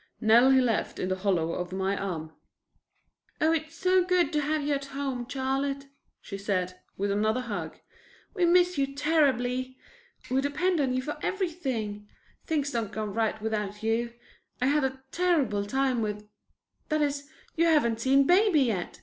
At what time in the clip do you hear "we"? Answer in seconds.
8.33-8.45, 10.31-10.41